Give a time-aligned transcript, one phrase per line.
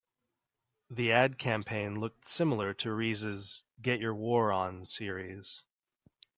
[0.89, 5.61] The ad campaign looked similar to Rees' "Get Your War On" series.